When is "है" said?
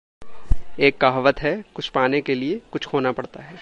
1.39-1.63, 3.43-3.57